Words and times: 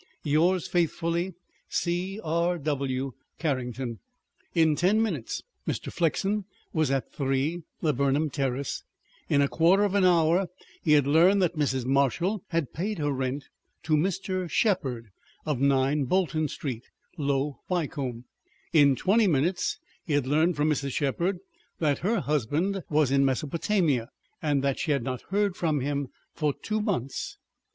"Yours 0.23 0.67
faithfully, 0.67 1.35
"C.R.W. 1.69 3.11
CARRINGTON." 3.37 3.99
In 4.55 4.75
ten 4.75 4.99
minutes 4.99 5.43
Mr. 5.67 5.93
Flexen 5.93 6.45
was 6.73 6.89
at 6.89 7.13
3, 7.13 7.61
Laburnum 7.83 8.31
Terrace; 8.31 8.83
in 9.29 9.43
a 9.43 9.47
quarter 9.47 9.83
of 9.83 9.93
an 9.93 10.03
hour 10.03 10.47
he 10.81 10.93
had 10.93 11.05
learned 11.05 11.39
that 11.43 11.55
Mrs. 11.55 11.85
Marshall 11.85 12.41
had 12.47 12.73
paid 12.73 12.97
her 12.97 13.11
rent 13.11 13.45
to 13.83 13.93
Mr. 13.93 14.49
Shepherd, 14.49 15.09
of 15.45 15.59
9, 15.61 16.05
Bolton 16.05 16.47
Street, 16.47 16.85
Low 17.15 17.59
Wycombe; 17.69 18.23
in 18.73 18.95
twenty 18.95 19.27
minutes 19.27 19.77
he 20.03 20.13
had 20.13 20.25
learned 20.25 20.55
from 20.55 20.71
Mrs. 20.71 20.93
Shepherd 20.93 21.37
that 21.77 21.99
her 21.99 22.21
husband 22.21 22.81
was 22.89 23.11
in 23.11 23.23
Mesopotamia, 23.23 24.09
and 24.41 24.63
that 24.63 24.79
she 24.79 24.89
had 24.93 25.03
not 25.03 25.21
heard 25.29 25.55
from 25.55 25.79
him 25.79 26.07
for 26.33 26.55
two 26.55 26.81
months. 26.81 27.37